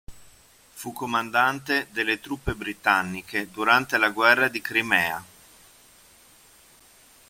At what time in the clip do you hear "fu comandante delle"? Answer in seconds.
0.73-2.19